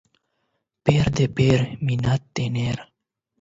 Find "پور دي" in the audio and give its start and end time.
0.83-1.25